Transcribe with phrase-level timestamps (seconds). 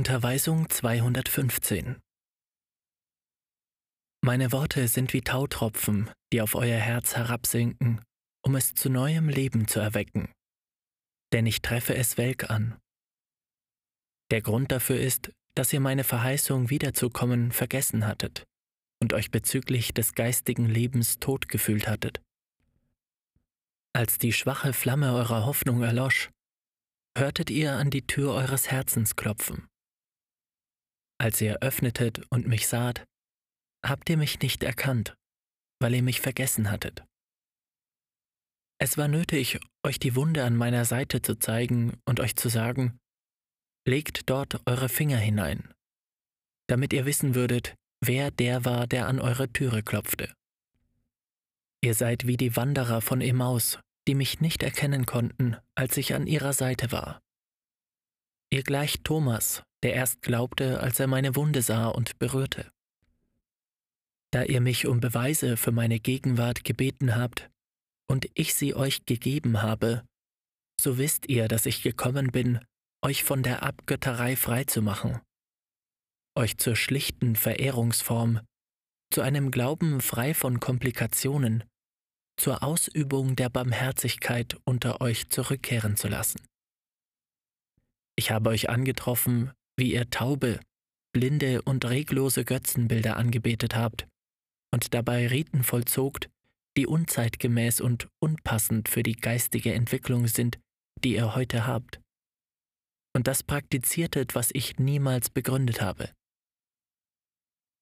[0.00, 2.00] Unterweisung 215
[4.22, 8.00] Meine Worte sind wie Tautropfen, die auf euer Herz herabsinken,
[8.40, 10.32] um es zu neuem Leben zu erwecken.
[11.34, 12.78] Denn ich treffe es welk an.
[14.30, 18.44] Der Grund dafür ist, dass ihr meine Verheißung wiederzukommen vergessen hattet
[19.02, 22.22] und euch bezüglich des geistigen Lebens tot gefühlt hattet.
[23.92, 26.30] Als die schwache Flamme eurer Hoffnung erlosch,
[27.18, 29.69] hörtet ihr an die Tür eures Herzens klopfen.
[31.20, 33.04] Als ihr öffnetet und mich saht,
[33.84, 35.14] habt ihr mich nicht erkannt,
[35.78, 37.04] weil ihr mich vergessen hattet.
[38.80, 42.98] Es war nötig, euch die Wunde an meiner Seite zu zeigen und euch zu sagen,
[43.86, 45.74] legt dort eure Finger hinein,
[46.68, 50.32] damit ihr wissen würdet, wer der war, der an eure Türe klopfte.
[51.82, 53.78] Ihr seid wie die Wanderer von Emmaus,
[54.08, 57.20] die mich nicht erkennen konnten, als ich an ihrer Seite war.
[58.50, 62.70] Ihr gleicht Thomas, der erst glaubte, als er meine Wunde sah und berührte.
[64.30, 67.50] Da ihr mich um Beweise für meine Gegenwart gebeten habt
[68.08, 70.04] und ich sie euch gegeben habe,
[70.80, 72.60] so wisst ihr, dass ich gekommen bin,
[73.02, 75.20] euch von der Abgötterei freizumachen,
[76.36, 78.40] euch zur schlichten Verehrungsform,
[79.12, 81.64] zu einem Glauben frei von Komplikationen,
[82.36, 86.40] zur Ausübung der Barmherzigkeit unter euch zurückkehren zu lassen.
[88.16, 90.60] Ich habe euch angetroffen, wie ihr taube,
[91.12, 94.06] blinde und reglose Götzenbilder angebetet habt
[94.72, 96.30] und dabei Riten vollzogt,
[96.76, 100.60] die unzeitgemäß und unpassend für die geistige Entwicklung sind,
[101.02, 102.00] die ihr heute habt.
[103.16, 106.10] Und das praktiziertet, was ich niemals begründet habe.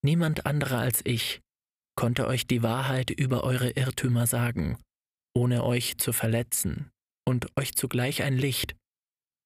[0.02, 1.40] Niemand anderer als ich
[1.96, 4.78] konnte euch die Wahrheit über eure Irrtümer sagen,
[5.34, 6.90] ohne euch zu verletzen
[7.26, 8.76] und euch zugleich ein Licht,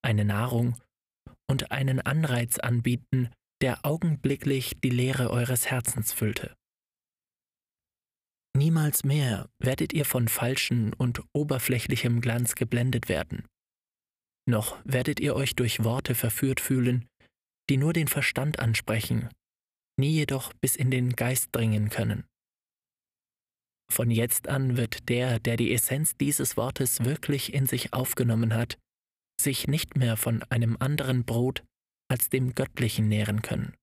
[0.03, 0.77] eine Nahrung
[1.53, 3.29] und einen Anreiz anbieten,
[3.61, 6.55] der augenblicklich die Leere eures Herzens füllte.
[8.57, 13.45] Niemals mehr werdet ihr von falschen und oberflächlichem Glanz geblendet werden.
[14.49, 17.07] Noch werdet ihr euch durch Worte verführt fühlen,
[17.69, 19.29] die nur den Verstand ansprechen,
[19.99, 22.25] nie jedoch bis in den Geist dringen können.
[23.91, 28.79] Von jetzt an wird der, der die Essenz dieses Wortes wirklich in sich aufgenommen hat,
[29.43, 31.63] sich nicht mehr von einem anderen Brot
[32.09, 33.75] als dem Göttlichen nähren können.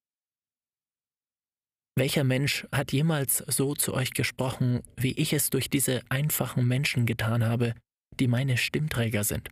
[1.96, 7.04] Welcher Mensch hat jemals so zu euch gesprochen, wie ich es durch diese einfachen Menschen
[7.04, 7.74] getan habe,
[8.18, 9.50] die meine Stimmträger sind?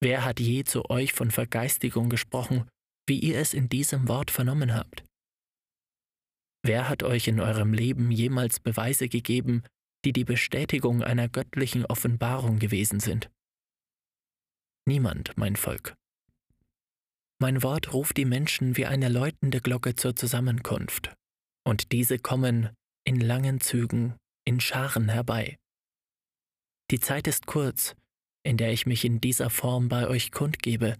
[0.00, 2.68] Wer hat je zu euch von Vergeistigung gesprochen,
[3.08, 5.04] wie ihr es in diesem Wort vernommen habt?
[6.64, 9.64] Wer hat euch in eurem Leben jemals Beweise gegeben,
[10.04, 13.30] die die Bestätigung einer göttlichen Offenbarung gewesen sind?
[14.86, 15.94] Niemand, mein Volk.
[17.40, 21.14] Mein Wort ruft die Menschen wie eine läutende Glocke zur Zusammenkunft,
[21.64, 22.70] und diese kommen
[23.04, 25.56] in langen Zügen, in Scharen herbei.
[26.90, 27.94] Die Zeit ist kurz,
[28.44, 30.96] in der ich mich in dieser Form bei euch kundgebe,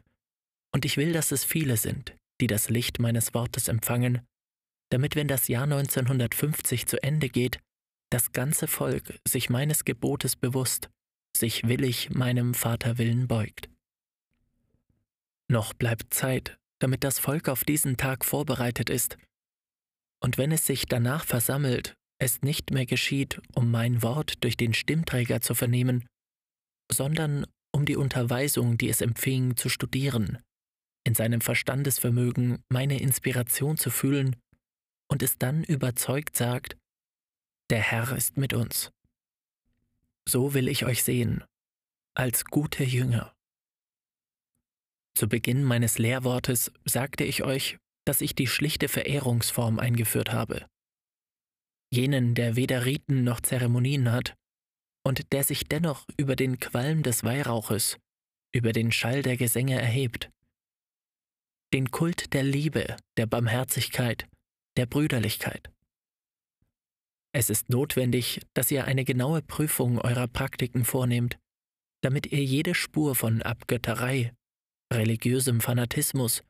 [0.75, 4.27] und ich will, dass es viele sind, die das Licht meines Wortes empfangen
[4.93, 7.61] damit wenn das Jahr 1950 zu Ende geht,
[8.11, 10.91] das ganze Volk sich meines Gebotes bewusst,
[11.43, 13.69] sich willig meinem Vaterwillen beugt.
[15.49, 19.19] Noch bleibt Zeit, damit das Volk auf diesen Tag vorbereitet ist,
[20.23, 24.73] und wenn es sich danach versammelt, es nicht mehr geschieht, um mein Wort durch den
[24.73, 26.07] Stimmträger zu vernehmen,
[26.93, 30.39] sondern um die Unterweisung, die es empfing, zu studieren,
[31.05, 34.37] in seinem Verstandesvermögen meine Inspiration zu fühlen
[35.11, 36.77] und es dann überzeugt sagt,
[37.71, 38.93] der Herr ist mit uns.
[40.29, 41.45] So will ich euch sehen,
[42.15, 43.35] als gute Jünger.
[45.15, 50.67] Zu Beginn meines Lehrwortes sagte ich euch, dass ich die schlichte Verehrungsform eingeführt habe.
[51.93, 54.35] Jenen, der weder Riten noch Zeremonien hat
[55.05, 57.99] und der sich dennoch über den Qualm des Weihrauches,
[58.55, 60.31] über den Schall der Gesänge erhebt.
[61.75, 64.29] Den Kult der Liebe, der Barmherzigkeit,
[64.77, 65.71] der Brüderlichkeit.
[67.35, 71.39] Es ist notwendig, dass ihr eine genaue Prüfung eurer Praktiken vornehmt,
[72.03, 74.35] damit ihr jede Spur von Abgötterei,
[74.93, 76.43] religiösem Fanatismus,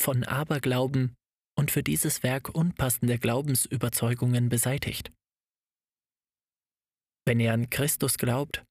[0.00, 1.16] von Aberglauben
[1.58, 5.10] und für dieses Werk unpassende Glaubensüberzeugungen beseitigt.
[7.26, 8.64] Wenn ihr an Christus glaubt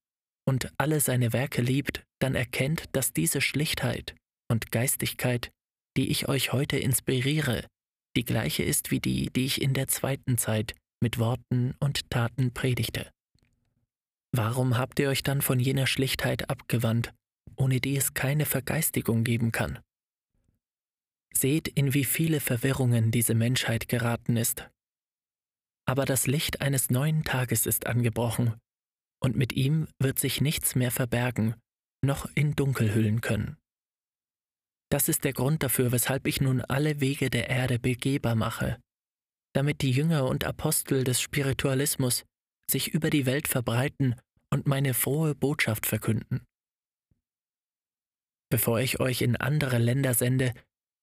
[0.47, 4.15] und alle seine Werke liebt, dann erkennt, dass diese Schlichtheit
[4.49, 5.51] und Geistigkeit,
[5.97, 7.67] die ich euch heute inspiriere,
[8.15, 12.53] die gleiche ist wie die, die ich in der zweiten Zeit mit Worten und Taten
[12.53, 13.11] predigte.
[14.31, 17.13] Warum habt ihr euch dann von jener Schlichtheit abgewandt,
[17.55, 19.79] ohne die es keine Vergeistigung geben kann?
[21.33, 24.69] Seht, in wie viele Verwirrungen diese Menschheit geraten ist.
[25.85, 28.55] Aber das Licht eines neuen Tages ist angebrochen,
[29.19, 31.55] und mit ihm wird sich nichts mehr verbergen,
[32.03, 33.57] noch in Dunkel hüllen können.
[34.89, 38.77] Das ist der Grund dafür, weshalb ich nun alle Wege der Erde begehbar mache,
[39.53, 42.25] damit die Jünger und Apostel des Spiritualismus
[42.69, 44.15] sich über die Welt verbreiten
[44.51, 46.45] und meine frohe Botschaft verkünden.
[48.49, 50.53] Bevor ich euch in andere Länder sende,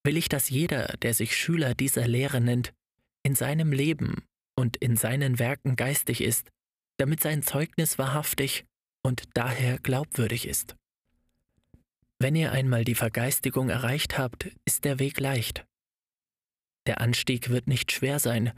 [0.05, 2.73] will ich, dass jeder, der sich Schüler dieser Lehre nennt,
[3.23, 4.25] in seinem Leben
[4.57, 6.51] und in seinen Werken geistig ist,
[6.99, 8.65] damit sein Zeugnis wahrhaftig
[9.03, 10.77] und daher glaubwürdig ist.
[12.21, 15.67] Wenn ihr einmal die Vergeistigung erreicht habt, ist der Weg leicht.
[16.87, 18.53] Der Anstieg wird nicht schwer sein,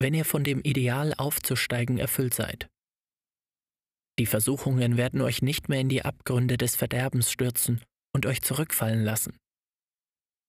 [0.00, 2.68] wenn ihr von dem Ideal aufzusteigen erfüllt seid.
[4.18, 7.82] Die Versuchungen werden euch nicht mehr in die Abgründe des Verderbens stürzen
[8.14, 9.36] und euch zurückfallen lassen.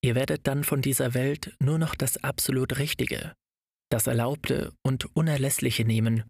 [0.03, 3.33] Ihr werdet dann von dieser Welt nur noch das absolut Richtige,
[3.91, 6.23] das Erlaubte und Unerlässliche nehmen,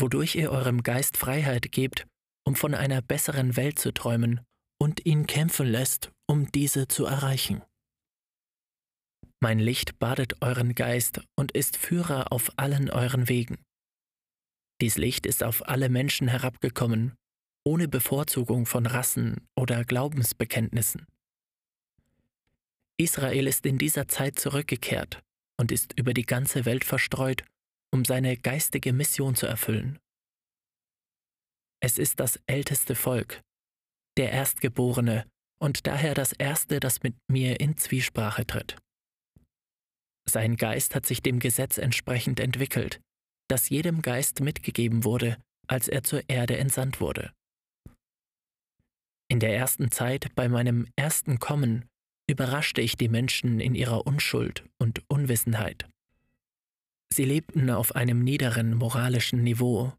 [0.00, 2.06] wodurch ihr eurem Geist Freiheit gebt,
[2.46, 4.40] um von einer besseren Welt zu träumen
[4.80, 7.62] und ihn kämpfen lässt, um diese zu erreichen.
[9.44, 13.62] Mein Licht badet euren Geist und ist Führer auf allen euren Wegen.
[14.80, 17.12] Dies Licht ist auf alle Menschen herabgekommen,
[17.62, 21.04] ohne Bevorzugung von Rassen oder Glaubensbekenntnissen.
[22.96, 25.20] Israel ist in dieser Zeit zurückgekehrt
[25.58, 27.44] und ist über die ganze Welt verstreut,
[27.92, 29.98] um seine geistige Mission zu erfüllen.
[31.80, 33.42] Es ist das älteste Volk,
[34.16, 35.26] der Erstgeborene
[35.60, 38.78] und daher das Erste, das mit mir in Zwiesprache tritt.
[40.28, 43.00] Sein Geist hat sich dem Gesetz entsprechend entwickelt,
[43.48, 45.36] das jedem Geist mitgegeben wurde,
[45.66, 47.32] als er zur Erde entsandt wurde.
[49.28, 51.86] In der ersten Zeit, bei meinem ersten Kommen,
[52.28, 55.88] überraschte ich die Menschen in ihrer Unschuld und Unwissenheit.
[57.12, 59.92] Sie lebten auf einem niederen moralischen Niveau,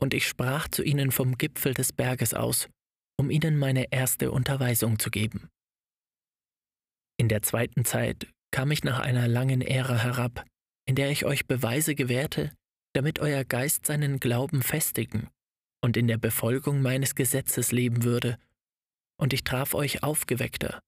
[0.00, 2.68] und ich sprach zu ihnen vom Gipfel des Berges aus,
[3.16, 5.48] um ihnen meine erste Unterweisung zu geben.
[7.16, 10.44] In der zweiten Zeit kam ich nach einer langen Ära herab,
[10.86, 12.52] in der ich euch Beweise gewährte,
[12.94, 15.28] damit euer Geist seinen Glauben festigen
[15.82, 18.38] und in der Befolgung meines Gesetzes leben würde,
[19.18, 20.80] und ich traf euch aufgeweckter,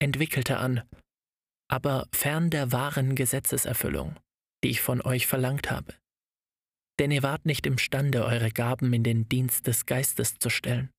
[0.00, 0.82] entwickelter an,
[1.68, 4.16] aber fern der wahren Gesetzeserfüllung,
[4.62, 5.94] die ich von euch verlangt habe.
[6.98, 10.90] Denn ihr wart nicht imstande, eure Gaben in den Dienst des Geistes zu stellen.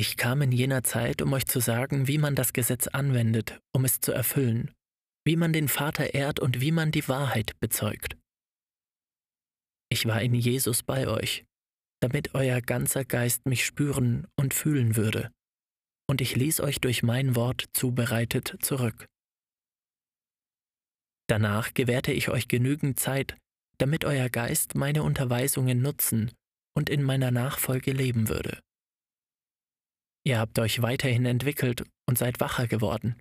[0.00, 3.84] Ich kam in jener Zeit, um euch zu sagen, wie man das Gesetz anwendet, um
[3.84, 4.70] es zu erfüllen,
[5.26, 8.16] wie man den Vater ehrt und wie man die Wahrheit bezeugt.
[9.90, 11.44] Ich war in Jesus bei euch,
[12.00, 15.30] damit euer ganzer Geist mich spüren und fühlen würde,
[16.08, 19.06] und ich ließ euch durch mein Wort zubereitet zurück.
[21.28, 23.36] Danach gewährte ich euch genügend Zeit,
[23.76, 26.32] damit euer Geist meine Unterweisungen nutzen
[26.74, 28.62] und in meiner Nachfolge leben würde.
[30.24, 33.16] Ihr habt euch weiterhin entwickelt und seid wacher geworden.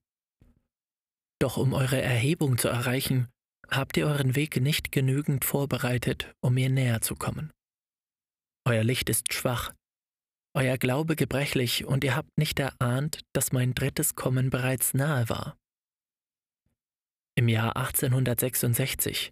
[1.40, 3.30] Doch um eure Erhebung zu erreichen,
[3.70, 7.52] habt ihr euren Weg nicht genügend vorbereitet, um mir näher zu kommen.
[8.66, 9.74] Euer Licht ist schwach,
[10.54, 15.56] euer Glaube gebrechlich und ihr habt nicht erahnt, dass mein drittes Kommen bereits nahe war.
[17.36, 19.32] Im Jahr 1866,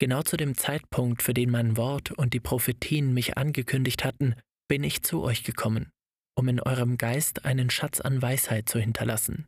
[0.00, 4.34] genau zu dem Zeitpunkt, für den mein Wort und die Prophetien mich angekündigt hatten,
[4.68, 5.92] bin ich zu euch gekommen
[6.34, 9.46] um in eurem Geist einen Schatz an Weisheit zu hinterlassen.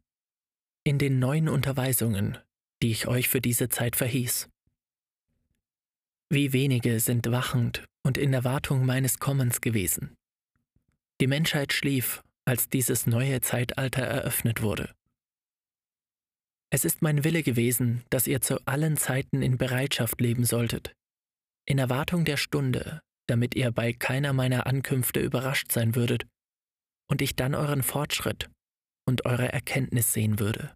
[0.85, 2.39] In den neuen Unterweisungen,
[2.83, 4.49] die ich euch für diese Zeit verhieß.
[6.31, 10.15] Wie wenige sind wachend und in Erwartung meines Kommens gewesen.
[11.21, 14.93] Die Menschheit schlief, als dieses neue Zeitalter eröffnet wurde.
[16.71, 20.93] Es ist mein Wille gewesen, dass ihr zu allen Zeiten in Bereitschaft leben solltet,
[21.67, 26.27] in Erwartung der Stunde, damit ihr bei keiner meiner Ankünfte überrascht sein würdet
[27.11, 28.51] und ich dann euren Fortschritt
[29.07, 30.75] und eure Erkenntnis sehen würde.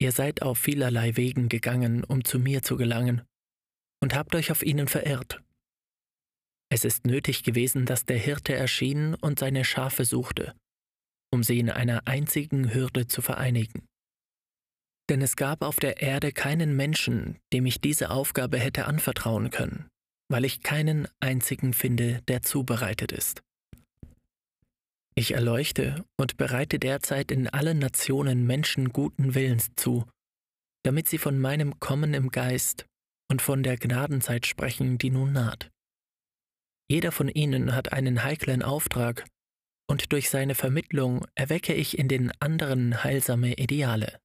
[0.00, 3.22] Ihr seid auf vielerlei Wegen gegangen, um zu mir zu gelangen,
[4.02, 5.42] und habt euch auf ihnen verirrt.
[6.72, 10.54] Es ist nötig gewesen, dass der Hirte erschien und seine Schafe suchte,
[11.32, 13.86] um sie in einer einzigen Hürde zu vereinigen.
[15.10, 19.88] Denn es gab auf der Erde keinen Menschen, dem ich diese Aufgabe hätte anvertrauen können,
[20.30, 23.42] weil ich keinen einzigen finde, der zubereitet ist.
[25.20, 30.06] Ich erleuchte und bereite derzeit in allen Nationen Menschen guten Willens zu,
[30.82, 32.86] damit sie von meinem Kommen im Geist
[33.30, 35.70] und von der Gnadenzeit sprechen, die nun naht.
[36.90, 39.26] Jeder von ihnen hat einen heiklen Auftrag,
[39.90, 44.20] und durch seine Vermittlung erwecke ich in den anderen heilsame Ideale.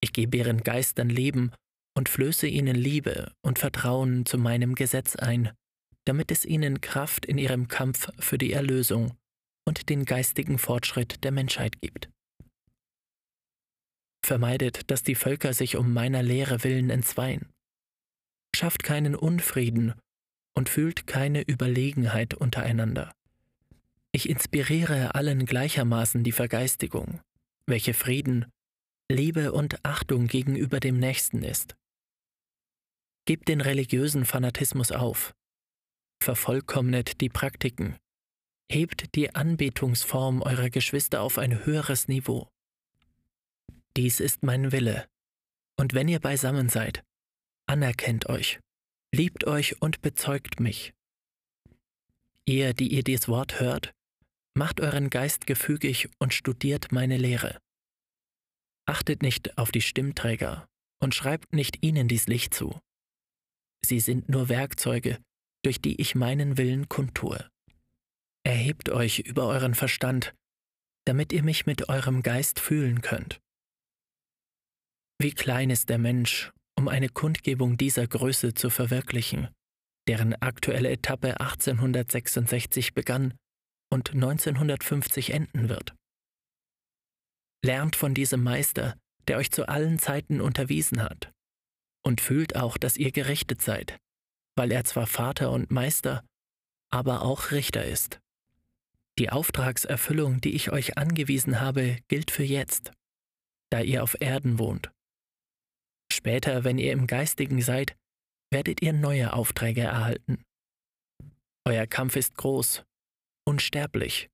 [0.00, 1.50] Ich gebe ihren Geistern Leben
[1.98, 5.50] und flöße ihnen Liebe und Vertrauen zu meinem Gesetz ein,
[6.04, 9.16] damit es ihnen Kraft in ihrem Kampf für die Erlösung
[9.70, 12.10] und den geistigen Fortschritt der Menschheit gibt.
[14.26, 17.48] Vermeidet, dass die Völker sich um meiner Lehre willen entzweien.
[18.52, 19.94] Schafft keinen Unfrieden
[20.56, 23.14] und fühlt keine Überlegenheit untereinander.
[24.10, 27.20] Ich inspiriere allen gleichermaßen die Vergeistigung,
[27.66, 28.46] welche Frieden,
[29.08, 31.76] Liebe und Achtung gegenüber dem Nächsten ist.
[33.24, 35.32] Gebt den religiösen Fanatismus auf,
[36.20, 37.96] vervollkommnet die Praktiken,
[38.70, 42.48] hebt die Anbetungsform eurer Geschwister auf ein höheres Niveau.
[43.96, 45.06] Dies ist mein Wille,
[45.76, 47.02] und wenn ihr beisammen seid,
[47.66, 48.60] anerkennt euch,
[49.12, 50.94] liebt euch und bezeugt mich.
[52.46, 53.92] Ihr, die ihr dies Wort hört,
[54.56, 57.58] Macht euren Geist gefügig und studiert meine Lehre.
[58.86, 60.66] Achtet nicht auf die Stimmträger
[61.00, 62.78] und schreibt nicht ihnen dies Licht zu.
[63.84, 65.18] Sie sind nur Werkzeuge,
[65.62, 67.49] durch die ich meinen Willen kundtue.
[68.44, 70.34] Erhebt euch über euren Verstand,
[71.06, 73.40] damit ihr mich mit eurem Geist fühlen könnt.
[75.18, 79.48] Wie klein ist der Mensch, um eine Kundgebung dieser Größe zu verwirklichen,
[80.08, 83.34] deren aktuelle Etappe 1866 begann
[83.92, 85.94] und 1950 enden wird.
[87.62, 88.96] Lernt von diesem Meister,
[89.28, 91.30] der euch zu allen Zeiten unterwiesen hat,
[92.02, 93.98] und fühlt auch, dass ihr gerichtet seid,
[94.56, 96.24] weil er zwar Vater und Meister,
[96.90, 98.20] aber auch Richter ist.
[99.20, 102.90] Die Auftragserfüllung, die ich euch angewiesen habe, gilt für jetzt,
[103.70, 104.90] da ihr auf Erden wohnt.
[106.10, 107.98] Später, wenn ihr im Geistigen seid,
[108.50, 110.42] werdet ihr neue Aufträge erhalten.
[111.68, 112.82] Euer Kampf ist groß
[113.46, 114.30] unsterblich,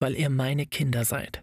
[0.00, 1.42] weil ihr meine Kinder seid.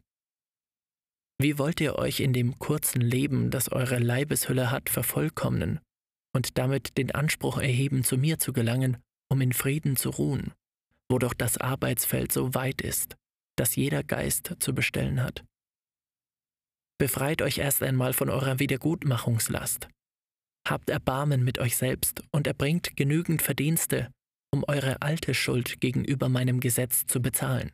[1.41, 5.81] Wie wollt ihr euch in dem kurzen Leben, das eure Leibeshülle hat, vervollkommnen
[6.33, 8.95] und damit den Anspruch erheben, zu mir zu gelangen,
[9.29, 10.53] um in Frieden zu ruhen,
[11.09, 13.15] wo doch das Arbeitsfeld so weit ist,
[13.57, 15.43] dass jeder Geist zu bestellen hat?
[16.99, 19.87] Befreit euch erst einmal von eurer Wiedergutmachungslast.
[20.67, 24.11] Habt Erbarmen mit euch selbst und erbringt genügend Verdienste,
[24.51, 27.71] um eure alte Schuld gegenüber meinem Gesetz zu bezahlen.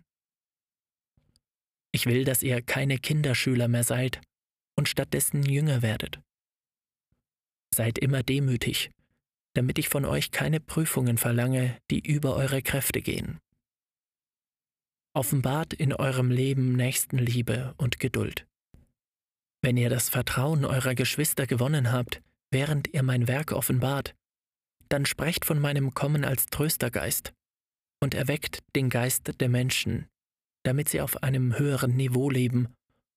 [1.93, 4.21] Ich will, dass ihr keine Kinderschüler mehr seid
[4.77, 6.19] und stattdessen Jünger werdet.
[7.73, 8.91] Seid immer demütig,
[9.53, 13.39] damit ich von euch keine Prüfungen verlange, die über eure Kräfte gehen.
[15.15, 18.47] Offenbart in eurem Leben Nächstenliebe und Geduld.
[19.61, 24.15] Wenn ihr das Vertrauen eurer Geschwister gewonnen habt, während ihr mein Werk offenbart,
[24.89, 27.33] dann sprecht von meinem Kommen als Tröstergeist
[28.01, 30.07] und erweckt den Geist der Menschen,
[30.63, 32.75] damit sie auf einem höheren Niveau leben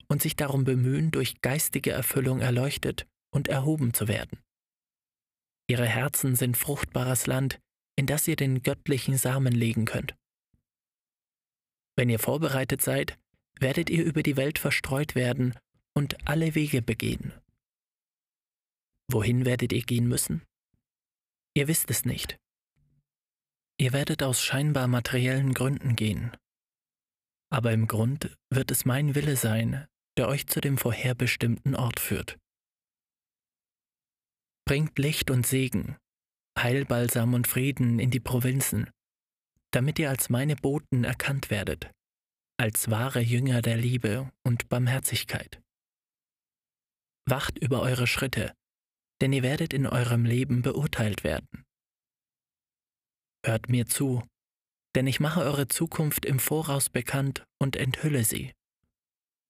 [0.09, 4.39] und sich darum bemühen, durch geistige Erfüllung erleuchtet und erhoben zu werden.
[5.69, 7.61] Ihre Herzen sind fruchtbares Land,
[7.97, 10.15] in das ihr den göttlichen Samen legen könnt.
[11.97, 13.19] Wenn ihr vorbereitet seid,
[13.59, 15.59] werdet ihr über die Welt verstreut werden
[15.95, 17.33] und alle Wege begehen.
[19.11, 20.43] Wohin werdet ihr gehen müssen?
[21.55, 22.39] Ihr wisst es nicht.
[23.79, 26.37] Ihr werdet aus scheinbar materiellen Gründen gehen.
[27.51, 29.87] Aber im Grund wird es mein Wille sein,
[30.19, 32.39] der euch zu dem vorherbestimmten Ort führt.
[34.69, 35.97] Bringt Licht und Segen,
[36.59, 38.91] Heilbalsam und Frieden in die Provinzen,
[39.73, 41.93] damit ihr als meine Boten erkannt werdet,
[42.59, 45.63] als wahre Jünger der Liebe und Barmherzigkeit.
[47.29, 48.55] Wacht über eure Schritte,
[49.21, 51.65] denn ihr werdet in eurem Leben beurteilt werden.
[53.45, 54.27] Hört mir zu,
[54.97, 58.53] denn ich mache eure Zukunft im Voraus bekannt und enthülle sie.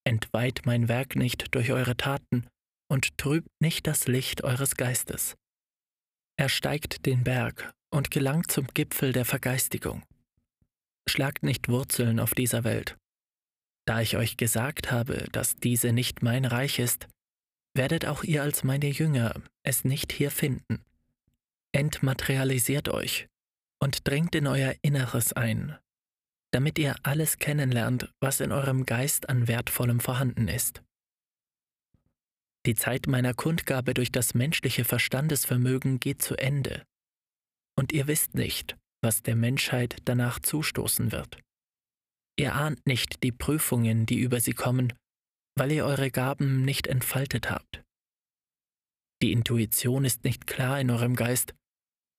[0.05, 2.47] Entweiht mein Werk nicht durch eure Taten
[2.89, 5.37] und trübt nicht das Licht eures Geistes.
[6.39, 10.03] Er steigt den Berg und gelangt zum Gipfel der Vergeistigung.
[11.09, 12.97] Schlagt nicht Wurzeln auf dieser Welt.
[13.87, 17.07] Da ich euch gesagt habe, dass diese nicht mein Reich ist,
[17.75, 20.85] werdet auch ihr als meine Jünger es nicht hier finden.
[21.73, 23.29] Entmaterialisiert euch
[23.81, 25.79] und dringt in euer Inneres ein,
[26.53, 30.83] damit ihr alles kennenlernt, was in eurem Geist an Wertvollem vorhanden ist.
[32.67, 36.85] Die Zeit meiner Kundgabe durch das menschliche Verstandesvermögen geht zu Ende,
[37.79, 41.39] und ihr wisst nicht, was der Menschheit danach zustoßen wird.
[42.39, 44.93] Ihr ahnt nicht die Prüfungen, die über sie kommen,
[45.57, 47.83] weil ihr eure Gaben nicht entfaltet habt.
[49.23, 51.55] Die Intuition ist nicht klar in eurem Geist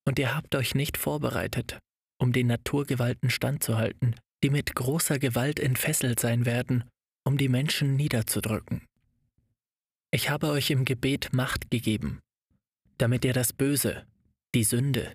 [0.07, 1.77] und ihr habt euch nicht vorbereitet,
[2.19, 6.85] um den Naturgewalten standzuhalten, die mit großer Gewalt entfesselt sein werden,
[7.25, 8.87] um die Menschen niederzudrücken.
[10.11, 12.21] Ich habe euch im Gebet Macht gegeben,
[12.97, 14.07] damit ihr das Böse,
[14.55, 15.13] die Sünde,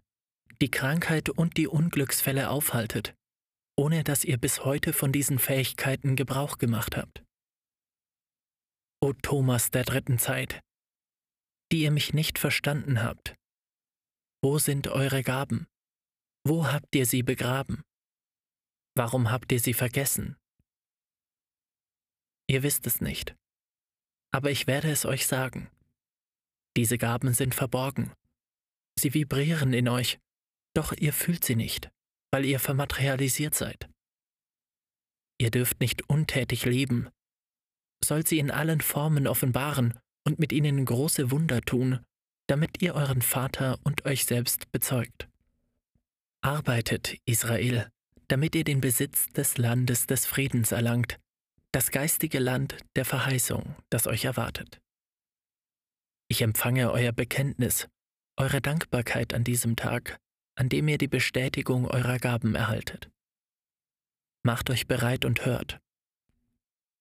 [0.61, 3.15] die Krankheit und die Unglücksfälle aufhaltet,
[3.75, 7.25] ohne dass ihr bis heute von diesen Fähigkeiten Gebrauch gemacht habt.
[9.01, 10.61] O Thomas der dritten Zeit,
[11.73, 13.35] die ihr mich nicht verstanden habt,
[14.45, 15.67] wo sind eure Gaben?
[16.45, 17.83] Wo habt ihr sie begraben?
[18.95, 20.37] Warum habt ihr sie vergessen?
[22.47, 23.35] Ihr wisst es nicht,
[24.33, 25.71] aber ich werde es euch sagen.
[26.77, 28.13] Diese Gaben sind verborgen.
[28.99, 30.19] Sie vibrieren in euch,
[30.75, 31.91] doch ihr fühlt sie nicht,
[32.31, 33.89] weil ihr vermaterialisiert seid.
[35.39, 37.09] Ihr dürft nicht untätig leben,
[38.05, 42.01] sollt sie in allen Formen offenbaren und mit ihnen große Wunder tun,
[42.49, 45.29] damit ihr euren Vater und euch selbst bezeugt.
[46.43, 47.89] Arbeitet, Israel,
[48.29, 51.19] damit ihr den Besitz des Landes des Friedens erlangt,
[51.73, 54.81] das geistige Land der Verheißung, das euch erwartet.
[56.29, 57.89] Ich empfange euer Bekenntnis,
[58.37, 60.19] eure Dankbarkeit an diesem Tag,
[60.55, 63.11] an dem ihr die Bestätigung eurer Gaben erhaltet.
[64.43, 65.79] Macht euch bereit und hört.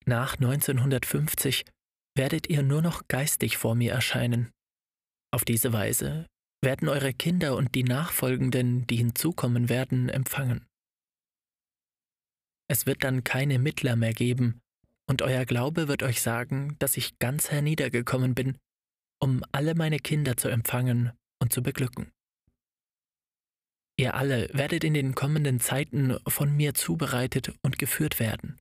[0.05, 1.65] Nach 1950
[2.15, 4.51] werdet ihr nur noch geistig vor mir erscheinen.
[5.31, 6.27] Auf diese Weise
[6.61, 10.67] werden eure Kinder und die Nachfolgenden, die hinzukommen werden, empfangen.
[12.71, 14.61] Es wird dann keine Mittler mehr geben,
[15.09, 18.57] und euer Glaube wird euch sagen, dass ich ganz herniedergekommen bin
[19.21, 22.11] um alle meine Kinder zu empfangen und zu beglücken.
[23.97, 28.59] Ihr alle werdet in den kommenden Zeiten von mir zubereitet und geführt werden,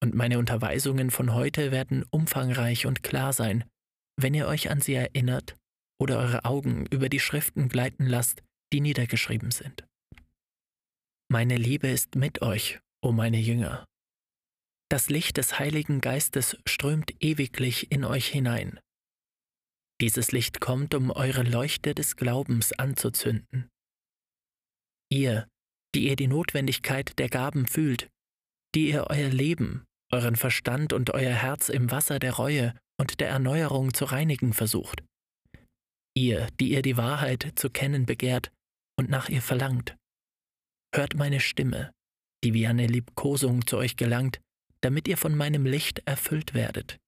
[0.00, 3.64] und meine Unterweisungen von heute werden umfangreich und klar sein,
[4.16, 5.56] wenn ihr euch an sie erinnert
[6.00, 9.84] oder eure Augen über die Schriften gleiten lasst, die niedergeschrieben sind.
[11.28, 13.84] Meine Liebe ist mit euch, o meine Jünger.
[14.90, 18.80] Das Licht des Heiligen Geistes strömt ewiglich in euch hinein.
[20.00, 23.68] Dieses Licht kommt, um eure Leuchte des Glaubens anzuzünden.
[25.10, 25.48] Ihr,
[25.94, 28.08] die ihr die Notwendigkeit der Gaben fühlt,
[28.74, 33.28] die ihr euer Leben, euren Verstand und euer Herz im Wasser der Reue und der
[33.28, 35.02] Erneuerung zu reinigen versucht.
[36.16, 38.50] Ihr, die ihr die Wahrheit zu kennen begehrt
[38.98, 39.96] und nach ihr verlangt.
[40.94, 41.92] Hört meine Stimme,
[42.44, 44.40] die wie eine Liebkosung zu euch gelangt,
[44.80, 46.98] damit ihr von meinem Licht erfüllt werdet.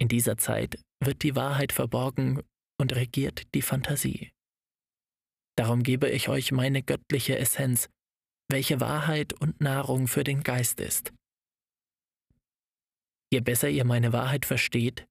[0.00, 2.42] In dieser Zeit wird die Wahrheit verborgen
[2.80, 4.30] und regiert die Fantasie.
[5.56, 7.88] Darum gebe ich euch meine göttliche Essenz,
[8.48, 11.12] welche Wahrheit und Nahrung für den Geist ist.
[13.32, 15.06] Je besser ihr meine Wahrheit versteht,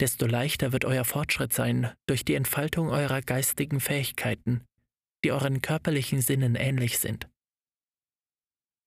[0.00, 4.64] desto leichter wird euer Fortschritt sein durch die Entfaltung eurer geistigen Fähigkeiten,
[5.24, 7.28] die euren körperlichen Sinnen ähnlich sind.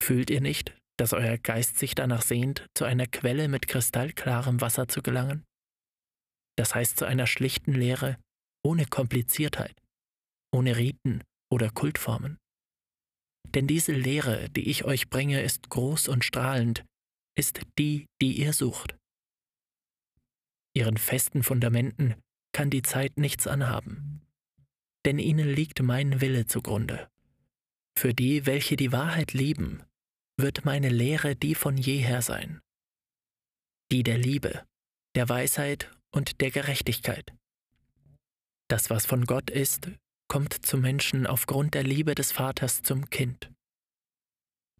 [0.02, 4.88] Fühlt ihr nicht, dass euer Geist sich danach sehnt, zu einer Quelle mit kristallklarem Wasser
[4.88, 5.46] zu gelangen?
[6.58, 8.18] Das heißt zu einer schlichten Lehre,
[8.66, 9.76] ohne Kompliziertheit,
[10.54, 12.38] ohne Riten oder Kultformen.
[13.50, 16.84] Denn diese Lehre, die ich euch bringe, ist groß und strahlend,
[17.38, 18.98] ist die, die ihr sucht.
[20.76, 22.16] Ihren festen Fundamenten
[22.54, 24.22] kann die Zeit nichts anhaben,
[25.06, 27.10] denn ihnen liegt mein Wille zugrunde.
[27.98, 29.84] Für die, welche die Wahrheit lieben,
[30.42, 32.62] wird meine Lehre die von jeher sein,
[33.92, 34.66] die der Liebe,
[35.16, 37.34] der Weisheit und der Gerechtigkeit.
[38.70, 39.90] Das, was von Gott ist,
[40.28, 43.52] kommt zum Menschen aufgrund der Liebe des Vaters zum Kind.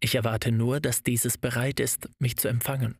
[0.00, 2.98] Ich erwarte nur, dass dieses bereit ist, mich zu empfangen.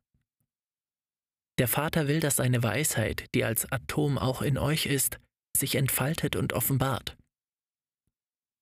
[1.59, 5.19] Der Vater will, dass seine Weisheit, die als Atom auch in euch ist,
[5.57, 7.17] sich entfaltet und offenbart.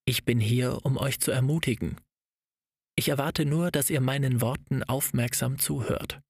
[0.04, 2.00] Ich bin hier, um euch zu ermutigen.
[3.00, 6.20] Ich erwarte nur, dass ihr meinen Worten aufmerksam zuhört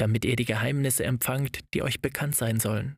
[0.00, 2.96] damit ihr die Geheimnisse empfangt, die euch bekannt sein sollen.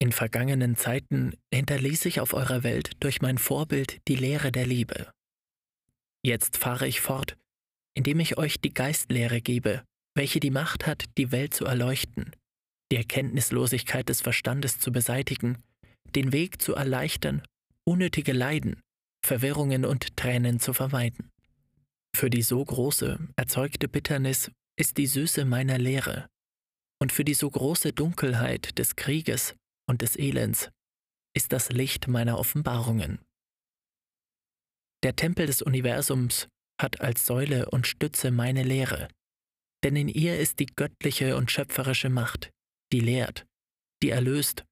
[0.00, 5.10] In vergangenen Zeiten hinterließ ich auf eurer Welt durch mein Vorbild die Lehre der Liebe.
[6.24, 7.36] Jetzt fahre ich fort,
[7.94, 9.84] indem ich euch die Geistlehre gebe,
[10.16, 12.32] welche die Macht hat, die Welt zu erleuchten,
[12.90, 15.58] die Erkenntnislosigkeit des Verstandes zu beseitigen,
[16.16, 17.42] den Weg zu erleichtern,
[17.84, 18.80] unnötige Leiden,
[19.24, 21.30] Verwirrungen und Tränen zu vermeiden.
[22.14, 26.28] Für die so große, erzeugte Bitternis ist die Süße meiner Lehre,
[27.00, 29.54] und für die so große Dunkelheit des Krieges
[29.88, 30.70] und des Elends
[31.34, 33.20] ist das Licht meiner Offenbarungen.
[35.04, 36.48] Der Tempel des Universums
[36.80, 39.08] hat als Säule und Stütze meine Lehre,
[39.84, 42.50] denn in ihr ist die göttliche und schöpferische Macht,
[42.92, 43.46] die lehrt,
[44.02, 44.64] die erlöst,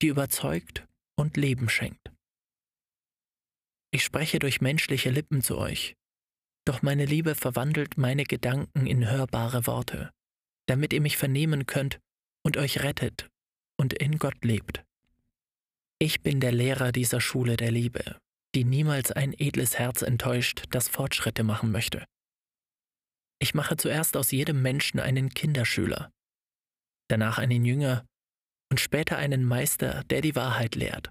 [0.00, 2.12] die überzeugt und Leben schenkt.
[3.92, 5.94] Ich spreche durch menschliche Lippen zu euch,
[6.66, 10.10] Doch meine Liebe verwandelt meine Gedanken in hörbare Worte,
[10.66, 12.00] damit ihr mich vernehmen könnt
[12.42, 13.28] und euch rettet
[13.78, 14.82] und in Gott lebt.
[15.98, 18.18] Ich bin der Lehrer dieser Schule der Liebe,
[18.54, 22.04] die niemals ein edles Herz enttäuscht, das Fortschritte machen möchte.
[23.40, 26.10] Ich mache zuerst aus jedem Menschen einen Kinderschüler,
[27.08, 28.06] danach einen Jünger
[28.70, 31.10] und später einen Meister, der die Wahrheit lehrt.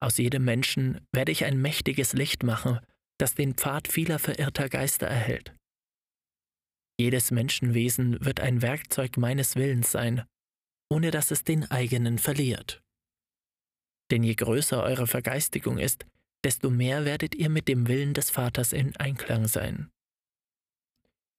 [0.00, 2.80] Aus jedem Menschen werde ich ein mächtiges Licht machen,
[3.18, 5.54] das den Pfad vieler verirrter Geister erhält.
[6.98, 10.24] Jedes Menschenwesen wird ein Werkzeug meines Willens sein,
[10.90, 12.82] ohne dass es den eigenen verliert.
[14.10, 16.04] Denn je größer eure Vergeistigung ist,
[16.44, 19.90] desto mehr werdet ihr mit dem Willen des Vaters in Einklang sein.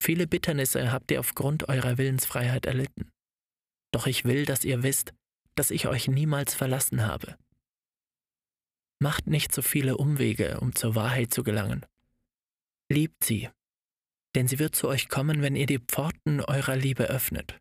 [0.01, 3.09] Viele Bitternisse habt ihr aufgrund eurer Willensfreiheit erlitten.
[3.93, 5.13] Doch ich will, dass ihr wisst,
[5.55, 7.37] dass ich euch niemals verlassen habe.
[8.99, 11.85] Macht nicht so viele Umwege, um zur Wahrheit zu gelangen.
[12.89, 13.49] Liebt sie,
[14.35, 17.59] denn sie wird zu euch kommen, wenn ihr die Pforten eurer Liebe öffnet.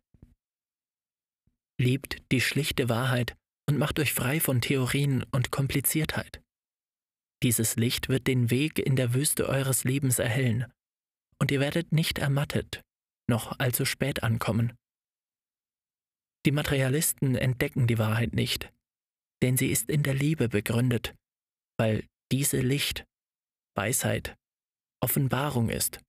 [1.79, 3.35] Liebt die schlichte Wahrheit
[3.67, 6.41] und macht euch frei von Theorien und Kompliziertheit.
[7.41, 10.71] Dieses Licht wird den Weg in der Wüste eures Lebens erhellen,
[11.39, 12.81] und ihr werdet nicht ermattet,
[13.27, 14.73] noch allzu spät ankommen.
[16.45, 18.71] Die Materialisten entdecken die Wahrheit nicht,
[19.41, 21.15] denn sie ist in der Liebe begründet,
[21.77, 23.05] weil diese Licht,
[23.75, 24.35] Weisheit,
[25.01, 25.99] Offenbarung ist.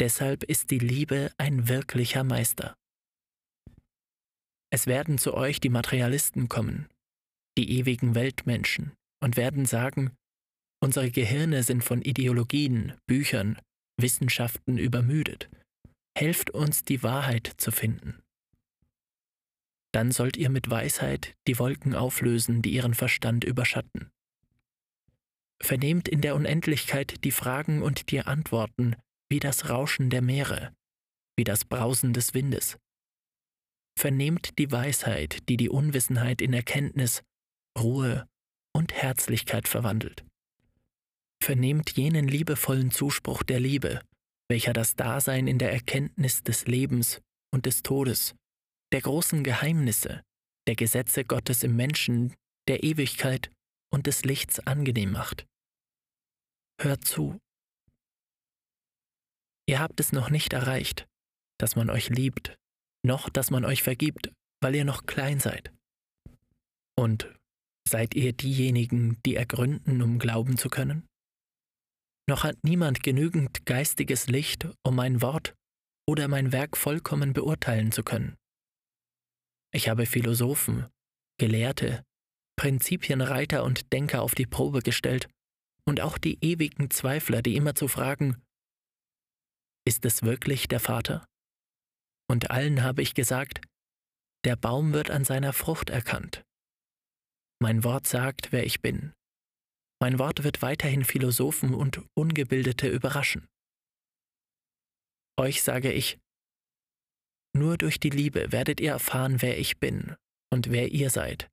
[0.00, 2.74] Deshalb ist die Liebe ein wirklicher Meister.
[4.72, 6.88] Es werden zu euch die Materialisten kommen,
[7.58, 10.16] die ewigen Weltmenschen, und werden sagen,
[10.82, 13.60] unsere Gehirne sind von Ideologien, Büchern,
[14.00, 15.50] Wissenschaften übermüdet.
[16.16, 18.22] Helft uns, die Wahrheit zu finden.
[19.92, 24.10] Dann sollt ihr mit Weisheit die Wolken auflösen, die ihren Verstand überschatten.
[25.62, 28.96] Vernehmt in der Unendlichkeit die Fragen und die Antworten
[29.30, 30.74] wie das Rauschen der Meere,
[31.36, 32.78] wie das Brausen des Windes.
[33.98, 37.22] Vernehmt die Weisheit, die die Unwissenheit in Erkenntnis,
[37.78, 38.26] Ruhe
[38.74, 40.24] und Herzlichkeit verwandelt.
[41.42, 44.00] Vernehmt jenen liebevollen Zuspruch der Liebe,
[44.48, 47.20] welcher das Dasein in der Erkenntnis des Lebens
[47.52, 48.34] und des Todes
[48.92, 50.22] der großen Geheimnisse,
[50.66, 52.34] der Gesetze Gottes im Menschen,
[52.68, 53.50] der Ewigkeit
[53.92, 55.46] und des Lichts angenehm macht.
[56.82, 57.38] Hört zu.
[59.68, 61.06] Ihr habt es noch nicht erreicht,
[61.58, 62.56] dass man euch liebt,
[63.04, 65.74] noch dass man euch vergibt, weil ihr noch klein seid.
[66.98, 67.30] Und
[67.86, 71.06] seid ihr diejenigen, die ergründen, um glauben zu können?
[72.26, 75.54] Noch hat niemand genügend geistiges Licht, um mein Wort
[76.08, 78.38] oder mein Werk vollkommen beurteilen zu können.
[79.70, 80.86] Ich habe Philosophen,
[81.38, 82.04] Gelehrte,
[82.56, 85.28] Prinzipienreiter und Denker auf die Probe gestellt
[85.90, 88.40] und auch die ewigen Zweifler, die immer zu fragen,
[89.84, 91.26] ist es wirklich der Vater?
[92.30, 93.60] Und allen habe ich gesagt,
[94.44, 96.44] der Baum wird an seiner Frucht erkannt.
[97.60, 99.12] Mein Wort sagt, wer ich bin.
[100.00, 103.48] Mein Wort wird weiterhin Philosophen und Ungebildete überraschen.
[105.40, 106.20] Euch sage ich,
[107.52, 110.14] nur durch die Liebe werdet ihr erfahren, wer ich bin
[110.52, 111.50] und wer ihr seid,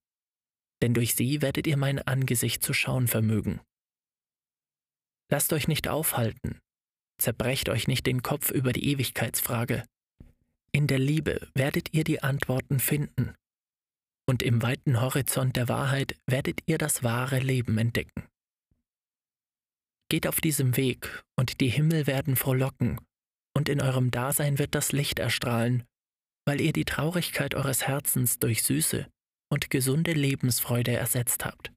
[0.83, 3.61] denn durch sie werdet ihr mein Angesicht zu schauen vermögen.
[5.29, 6.59] Lasst euch nicht aufhalten,
[7.17, 9.83] zerbrecht euch nicht den Kopf über die Ewigkeitsfrage.
[10.71, 13.33] In der Liebe werdet ihr die Antworten finden,
[14.29, 18.27] und im weiten Horizont der Wahrheit werdet ihr das wahre Leben entdecken.
[20.09, 22.99] Geht auf diesem Weg, und die Himmel werden frohlocken
[23.57, 25.83] und in eurem Dasein wird das Licht erstrahlen,
[26.45, 29.07] weil ihr die Traurigkeit eures Herzens durch süße
[29.49, 31.73] und gesunde Lebensfreude ersetzt habt.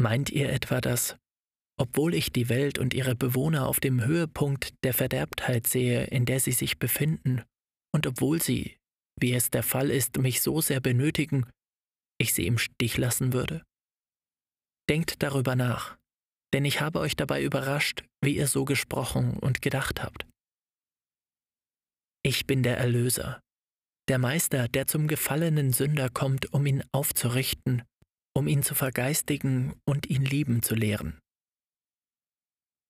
[0.00, 1.16] Meint ihr etwa, dass,
[1.78, 6.40] obwohl ich die Welt und ihre Bewohner auf dem Höhepunkt der Verderbtheit sehe, in der
[6.40, 7.42] sie sich befinden,
[7.94, 8.76] und obwohl sie,
[9.18, 11.46] wie es der Fall ist, mich so sehr benötigen,
[12.20, 13.64] ich sie im Stich lassen würde?
[14.90, 15.96] Denkt darüber nach,
[16.52, 20.26] denn ich habe euch dabei überrascht, wie ihr so gesprochen und gedacht habt.
[22.24, 23.40] Ich bin der Erlöser,
[24.08, 27.82] der Meister, der zum gefallenen Sünder kommt, um ihn aufzurichten,
[28.34, 31.20] um ihn zu vergeistigen und ihn lieben zu lehren.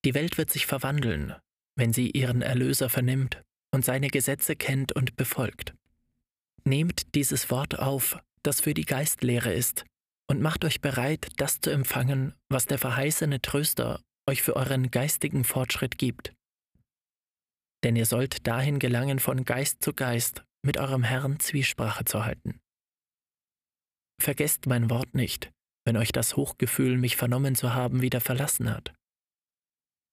[0.09, 1.35] Die Welt wird sich verwandeln,
[1.77, 3.43] wenn sie ihren Erlöser vernimmt
[3.75, 5.75] und seine Gesetze kennt und befolgt.
[6.65, 9.85] Nehmt dieses Wort auf, das für die Geistlehre ist,
[10.27, 15.45] und macht euch bereit, das zu empfangen, was der verheißene Tröster euch für euren geistigen
[15.45, 16.33] Fortschritt gibt.
[17.85, 22.59] Denn ihr sollt dahin gelangen, von Geist zu Geist mit eurem Herrn Zwiesprache zu halten.
[24.23, 25.53] Vergesst mein Wort nicht,
[25.85, 28.95] wenn euch das Hochgefühl, mich vernommen zu haben, wieder verlassen hat.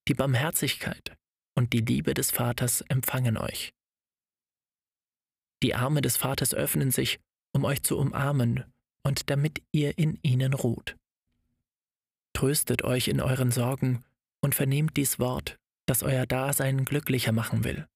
[0.07, 1.17] Die Barmherzigkeit
[1.55, 3.73] und die Liebe des Vaters empfangen euch.
[5.63, 7.19] Die Arme des Vaters öffnen sich,
[7.53, 8.65] um euch zu umarmen
[9.03, 10.95] und damit ihr in ihnen ruht.
[12.33, 14.03] Tröstet euch in euren Sorgen
[14.41, 17.87] und vernehmt dies Wort, das euer Dasein glücklicher machen will.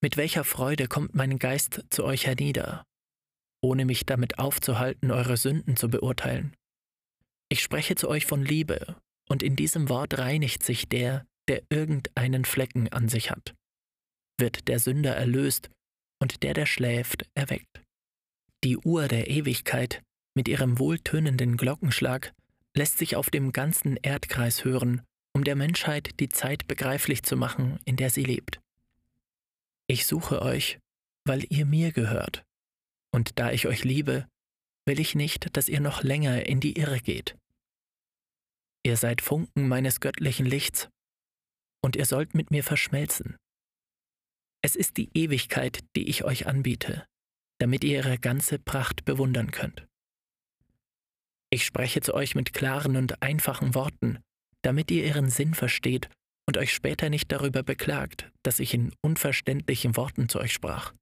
[0.00, 2.84] Mit welcher Freude kommt mein Geist zu euch hernieder,
[3.60, 6.54] ohne mich damit aufzuhalten, eure Sünden zu beurteilen.
[7.48, 8.96] Ich spreche zu euch von Liebe,
[9.28, 13.54] und in diesem Wort reinigt sich der, der irgendeinen Flecken an sich hat.
[14.38, 15.70] Wird der Sünder erlöst
[16.20, 17.82] und der, der schläft, erweckt.
[18.64, 20.02] Die Uhr der Ewigkeit
[20.34, 22.32] mit ihrem wohltönenden Glockenschlag
[22.76, 27.78] lässt sich auf dem ganzen Erdkreis hören, um der Menschheit die Zeit begreiflich zu machen,
[27.84, 28.60] in der sie lebt.
[29.86, 30.78] Ich suche euch,
[31.24, 32.44] weil ihr mir gehört,
[33.12, 34.26] und da ich euch liebe,
[34.86, 37.36] will ich nicht, dass ihr noch länger in die Irre geht.
[38.86, 40.88] Ihr seid Funken meines göttlichen Lichts,
[41.82, 43.36] und ihr sollt mit mir verschmelzen.
[44.62, 47.06] Es ist die Ewigkeit, die ich euch anbiete,
[47.60, 49.86] damit ihr ihre ganze Pracht bewundern könnt.
[51.50, 54.18] Ich spreche zu euch mit klaren und einfachen Worten,
[54.62, 56.08] damit ihr ihren Sinn versteht
[56.46, 60.94] und euch später nicht darüber beklagt, dass ich in unverständlichen Worten zu euch sprach.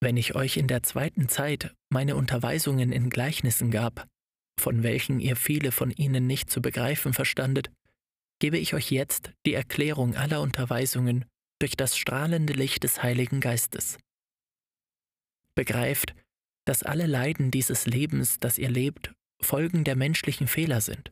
[0.00, 4.06] Wenn ich euch in der zweiten Zeit meine Unterweisungen in Gleichnissen gab,
[4.58, 7.70] von welchen ihr viele von ihnen nicht zu begreifen verstandet,
[8.40, 11.24] gebe ich euch jetzt die Erklärung aller Unterweisungen
[11.60, 13.98] durch das strahlende Licht des Heiligen Geistes.
[15.54, 16.14] Begreift,
[16.64, 21.10] dass alle Leiden dieses Lebens, das ihr lebt, Folgen der menschlichen Fehler sind.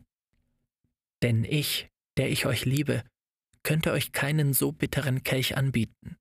[1.23, 3.03] Denn ich, der ich euch liebe,
[3.63, 6.17] könnte euch keinen so bitteren Kelch anbieten.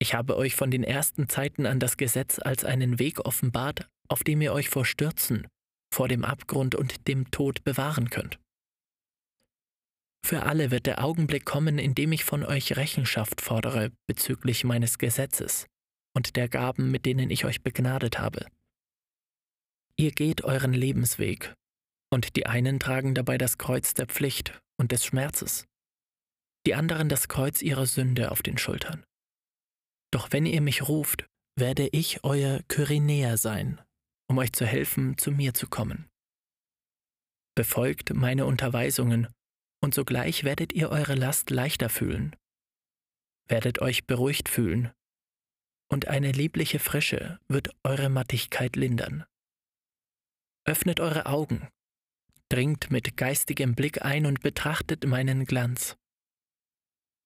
[0.00, 4.22] Ich habe euch von den ersten Zeiten an das Gesetz als einen Weg offenbart, auf
[4.22, 5.48] dem ihr euch vor Stürzen,
[5.92, 8.38] vor dem Abgrund und dem Tod bewahren könnt.
[10.24, 14.98] Für alle wird der Augenblick kommen, in dem ich von euch Rechenschaft fordere bezüglich meines
[14.98, 15.66] Gesetzes
[16.14, 18.46] und der Gaben, mit denen ich euch begnadet habe.
[19.96, 21.54] Ihr geht euren Lebensweg,
[22.12, 25.66] und die einen tragen dabei das Kreuz der Pflicht und des Schmerzes,
[26.66, 29.04] die anderen das Kreuz ihrer Sünde auf den Schultern.
[30.12, 33.80] Doch wenn ihr mich ruft, werde ich euer Kyrenäer sein,
[34.28, 36.08] um euch zu helfen, zu mir zu kommen.
[37.54, 39.28] Befolgt meine Unterweisungen,
[39.80, 42.36] und sogleich werdet ihr eure Last leichter fühlen,
[43.48, 44.92] werdet euch beruhigt fühlen,
[45.90, 49.24] und eine liebliche Frische wird eure Mattigkeit lindern.
[50.66, 51.68] Öffnet eure Augen,
[52.50, 55.96] dringt mit geistigem Blick ein und betrachtet meinen Glanz.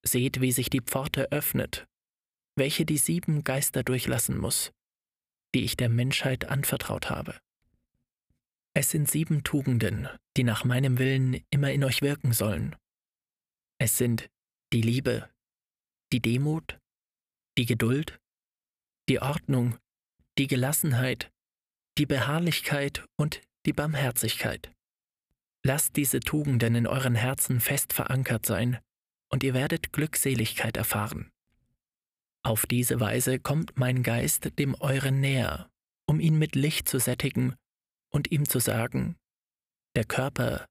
[0.05, 1.87] Seht, wie sich die Pforte öffnet,
[2.57, 4.73] welche die sieben Geister durchlassen muss,
[5.55, 7.39] die ich der Menschheit anvertraut habe.
[8.75, 12.75] Es sind sieben Tugenden, die nach meinem Willen immer in euch wirken sollen.
[13.79, 14.31] Es sind
[14.73, 15.29] die Liebe,
[16.13, 16.79] die Demut,
[17.59, 18.19] die Geduld,
[19.09, 19.77] die Ordnung,
[20.39, 21.31] die Gelassenheit,
[21.99, 24.73] die Beharrlichkeit und die Barmherzigkeit.
[25.63, 28.79] Lasst diese Tugenden in euren Herzen fest verankert sein,
[29.29, 31.31] und ihr werdet Glückseligkeit erfahren.
[32.45, 35.71] Auf diese Weise kommt mein Geist dem euren näher,
[36.09, 37.55] um ihn mit Licht zu sättigen
[38.13, 39.17] und ihm zu sagen,
[39.97, 40.67] der Körper,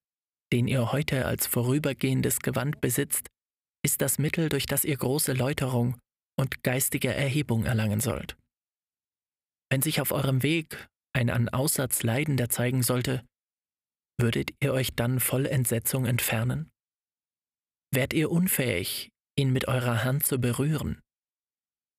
[0.51, 3.27] den ihr heute als vorübergehendes Gewand besitzt,
[3.86, 5.97] ist das Mittel, durch das ihr große Läuterung
[6.38, 8.36] und geistige Erhebung erlangen sollt.
[9.71, 13.23] Wenn sich auf eurem Weg ein an Aussatz Leidender zeigen sollte,
[14.19, 16.69] würdet ihr euch dann voll Entsetzung entfernen?
[17.93, 21.01] Wärt ihr unfähig, ihn mit eurer Hand zu berühren?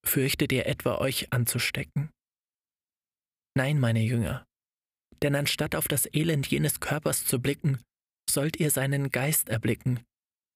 [0.05, 2.11] Fürchtet ihr etwa euch anzustecken?
[3.55, 4.47] Nein, meine Jünger,
[5.23, 7.79] denn anstatt auf das Elend jenes Körpers zu blicken,
[8.29, 10.01] sollt ihr seinen Geist erblicken,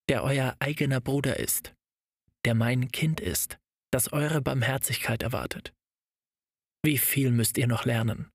[0.09, 1.75] der euer eigener Bruder ist,
[2.45, 3.59] der mein Kind ist,
[3.93, 5.73] das eure Barmherzigkeit erwartet.
[6.83, 8.31] Wie viel müsst ihr noch lernen?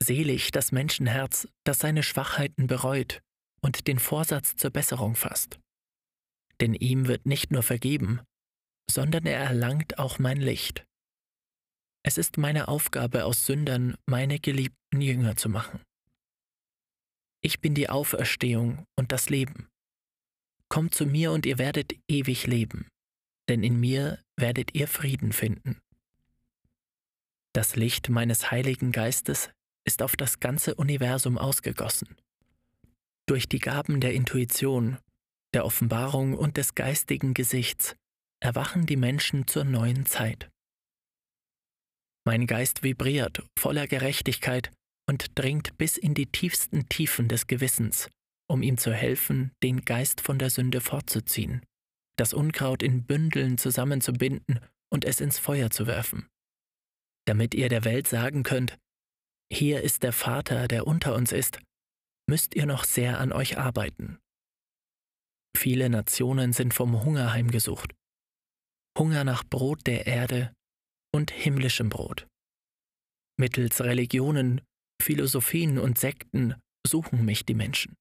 [0.00, 3.20] Selig das Menschenherz, das seine Schwachheiten bereut
[3.60, 5.58] und den Vorsatz zur Besserung fasst.
[6.60, 8.20] Denn ihm wird nicht nur vergeben,
[8.90, 10.84] sondern er erlangt auch mein Licht.
[12.02, 15.80] Es ist meine Aufgabe, aus Sündern meine geliebten Jünger zu machen.
[17.42, 19.68] Ich bin die Auferstehung und das Leben.
[20.68, 22.88] Kommt zu mir und ihr werdet ewig leben,
[23.48, 25.80] denn in mir werdet ihr Frieden finden.
[27.54, 29.50] Das Licht meines Heiligen Geistes
[29.84, 32.16] ist auf das ganze Universum ausgegossen.
[33.26, 34.98] Durch die Gaben der Intuition,
[35.54, 37.96] der Offenbarung und des geistigen Gesichts
[38.40, 40.50] erwachen die Menschen zur neuen Zeit.
[42.26, 44.70] Mein Geist vibriert voller Gerechtigkeit
[45.08, 48.10] und dringt bis in die tiefsten Tiefen des Gewissens,
[48.50, 51.62] um ihm zu helfen, den Geist von der Sünde fortzuziehen,
[52.16, 54.60] das Unkraut in Bündeln zusammenzubinden
[54.92, 56.28] und es ins Feuer zu werfen,
[57.26, 58.78] damit ihr der Welt sagen könnt,
[59.50, 61.60] hier ist der Vater, der unter uns ist,
[62.28, 64.18] müsst ihr noch sehr an euch arbeiten.
[65.56, 67.94] Viele Nationen sind vom Hunger heimgesucht.
[68.98, 70.52] Hunger nach Brot der Erde
[71.14, 72.26] und himmlischem Brot.
[73.38, 74.60] Mittels Religionen,
[75.00, 76.56] Philosophien und Sekten
[76.86, 77.94] suchen mich die Menschen.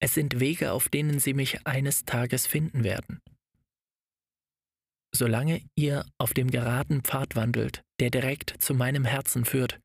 [0.00, 3.20] Es sind Wege, auf denen sie mich eines Tages finden werden.
[5.14, 9.80] Solange ihr auf dem geraden Pfad wandelt, der direkt zu meinem Herzen führt,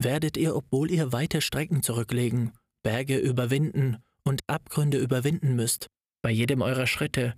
[0.00, 2.52] werdet ihr, obwohl ihr weite Strecken zurücklegen,
[2.82, 5.88] Berge überwinden und Abgründe überwinden müsst,
[6.22, 7.34] bei jedem eurer Schritte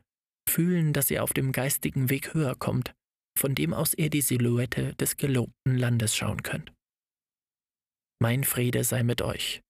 [0.48, 2.94] fühlen, dass ihr auf dem geistigen Weg höher kommt,
[3.38, 6.72] von dem aus ihr die Silhouette des gelobten Landes schauen könnt.
[8.20, 9.62] Mein Friede sei mit euch.